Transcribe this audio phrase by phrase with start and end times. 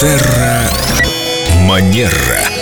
[0.00, 0.70] Терра
[1.66, 2.57] Манера.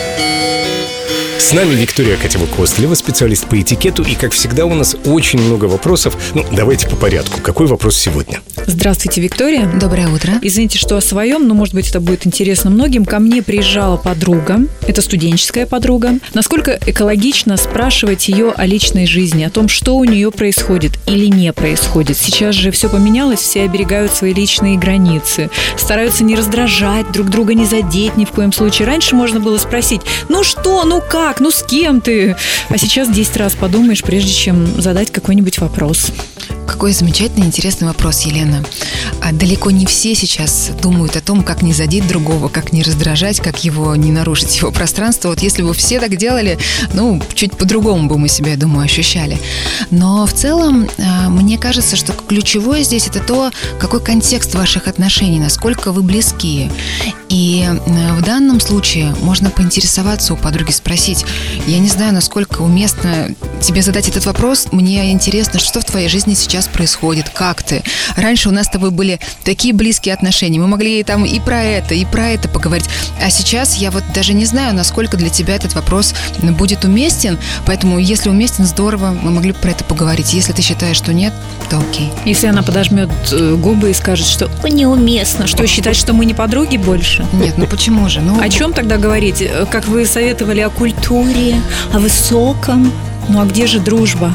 [1.47, 4.03] С нами Виктория Катева-Костлева, специалист по этикету.
[4.03, 6.17] И, как всегда, у нас очень много вопросов.
[6.35, 7.41] Ну, давайте по порядку.
[7.41, 8.41] Какой вопрос сегодня?
[8.67, 9.71] Здравствуйте, Виктория.
[9.79, 10.33] Доброе утро.
[10.43, 13.05] Извините, что о своем, но, может быть, это будет интересно многим.
[13.05, 16.19] Ко мне приезжала подруга, это студенческая подруга.
[16.35, 21.53] Насколько экологично спрашивать ее о личной жизни, о том, что у нее происходит или не
[21.53, 22.17] происходит.
[22.17, 25.49] Сейчас же все поменялось, все оберегают свои личные границы,
[25.79, 28.89] стараются не раздражать, друг друга не задеть ни в коем случае.
[28.89, 32.37] Раньше можно было спросить, ну что, ну как, ну с кем ты?
[32.69, 36.13] А сейчас 10 раз подумаешь, прежде чем задать какой-нибудь вопрос.
[36.67, 38.63] Какой замечательный, интересный вопрос, Елена.
[39.23, 43.41] А далеко не все сейчас думают о том, как не задеть другого, как не раздражать,
[43.41, 45.29] как его не нарушить его пространство.
[45.29, 46.59] Вот если бы все так делали,
[46.93, 49.39] ну, чуть по-другому бы мы себя, я думаю, ощущали.
[49.91, 55.39] Но в целом, а, мне кажется, что ключевое здесь это то, какой контекст ваших отношений,
[55.39, 56.71] насколько вы близки.
[57.37, 61.27] И а, в данном случае можно поинтересоваться у подруги, спросить,
[61.67, 63.29] я не знаю, насколько уместно
[63.61, 64.69] тебе задать этот вопрос.
[64.73, 67.83] Мне интересно, что в твоей жизни сейчас происходит, как ты.
[68.17, 70.59] Раньше у нас с тобой были такие близкие отношения.
[70.59, 72.89] Мы могли там и про это, и про это поговорить.
[73.21, 77.39] А сейчас я вот даже не знаю, насколько для тебя этот вопрос будет уместен.
[77.67, 80.33] Поэтому, если уместен, здорово, мы могли бы про это поговорить.
[80.33, 81.35] Если ты считаешь, что нет,
[81.69, 82.11] то окей.
[82.25, 86.79] Если она подожмет э, губы и скажет, что неуместно, что считать, что мы не подруги
[86.79, 87.26] больше?
[87.33, 88.21] Нет, ну почему же?
[88.21, 89.43] Ну, О чем тогда говорить?
[89.43, 91.61] Э, Как вы советовали о культуре,
[91.93, 92.93] о высоком?
[93.29, 94.33] Ну а где же дружба?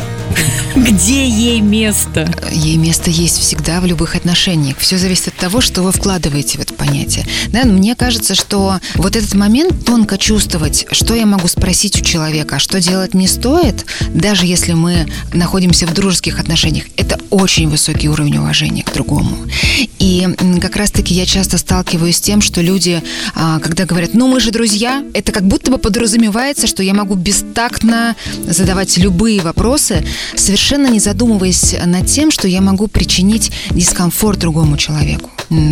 [0.76, 2.34] Где ей место?
[2.50, 4.78] Ей место есть всегда в любых отношениях.
[4.78, 7.26] Все зависит от того, что вы вкладываете в это понятие.
[7.50, 12.56] Да, мне кажется, что вот этот момент тонко чувствовать, что я могу спросить у человека,
[12.56, 18.08] а что делать не стоит, даже если мы находимся в дружеских отношениях, это очень высокий
[18.08, 19.38] уровень уважения к другому.
[20.00, 20.28] И
[20.62, 23.04] как раз-таки я часто сталкиваюсь с тем, что люди,
[23.36, 27.16] а, когда говорят, ну мы же друзья, это как будто бы подразумевается, что я могу
[27.16, 28.16] бестактно
[28.48, 35.30] задавать любые вопросы, совершенно не задумываясь над тем, что я могу причинить дискомфорт другому человеку.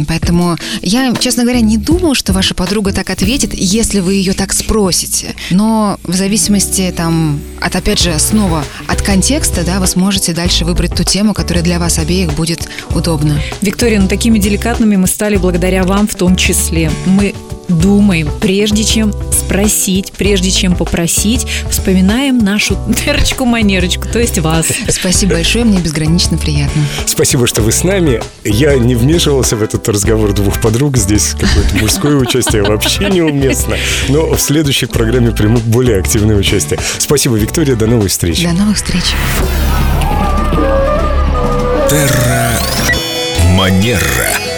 [0.07, 4.51] Поэтому я, честно говоря, не думаю, что ваша подруга так ответит, если вы ее так
[4.51, 5.35] спросите.
[5.51, 10.95] Но в зависимости там от, опять же, снова от контекста, да, вы сможете дальше выбрать
[10.95, 13.39] ту тему, которая для вас обеих будет удобна.
[13.61, 16.91] Виктория, ну такими деликатными мы стали благодаря вам в том числе.
[17.05, 17.33] Мы
[17.69, 24.67] думаем, прежде чем спросить, прежде чем попросить, вспоминаем нашу терочку-манерочку, то есть вас.
[24.89, 26.83] Спасибо большое, мне безгранично приятно.
[27.05, 28.21] Спасибо, что вы с нами.
[28.43, 30.97] Я не вмешивался в этот разговор двух подруг.
[30.97, 33.77] Здесь какое-то мужское участие вообще неуместно.
[34.09, 36.79] Но в следующей программе приму более активное участие.
[36.97, 37.75] Спасибо, Виктория.
[37.75, 38.43] До новых встреч.
[38.43, 39.03] До новых встреч.
[41.89, 42.51] Терра
[43.55, 44.48] Манера.